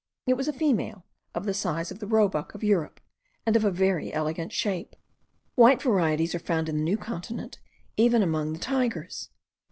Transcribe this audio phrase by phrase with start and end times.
[0.25, 1.05] It was a female
[1.35, 2.99] of the size of the roebuck of Europe,
[3.45, 4.95] and of a very elegant shape.
[5.53, 7.59] White varieties are found in the New Continent
[7.97, 9.29] even among the tigers.